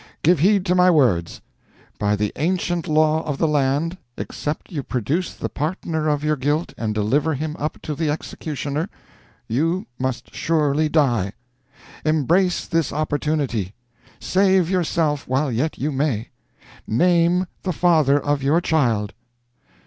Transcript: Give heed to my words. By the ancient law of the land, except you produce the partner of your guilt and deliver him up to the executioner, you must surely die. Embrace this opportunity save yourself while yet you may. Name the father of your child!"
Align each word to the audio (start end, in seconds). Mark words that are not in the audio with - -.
Give 0.23 0.39
heed 0.39 0.65
to 0.65 0.73
my 0.73 0.89
words. 0.89 1.41
By 1.99 2.15
the 2.15 2.33
ancient 2.35 2.87
law 2.87 3.21
of 3.23 3.37
the 3.37 3.47
land, 3.47 3.99
except 4.17 4.71
you 4.71 4.81
produce 4.81 5.35
the 5.35 5.47
partner 5.47 6.07
of 6.09 6.23
your 6.23 6.35
guilt 6.37 6.73
and 6.75 6.95
deliver 6.95 7.35
him 7.35 7.55
up 7.59 7.79
to 7.83 7.93
the 7.93 8.09
executioner, 8.09 8.89
you 9.47 9.85
must 9.99 10.33
surely 10.33 10.89
die. 10.89 11.33
Embrace 12.03 12.65
this 12.65 12.91
opportunity 12.91 13.75
save 14.19 14.71
yourself 14.71 15.27
while 15.27 15.51
yet 15.51 15.77
you 15.77 15.91
may. 15.91 16.29
Name 16.87 17.45
the 17.61 17.71
father 17.71 18.19
of 18.19 18.41
your 18.41 18.59
child!" 18.59 19.13